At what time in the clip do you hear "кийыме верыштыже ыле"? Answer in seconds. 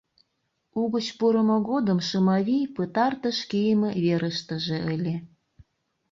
3.49-5.15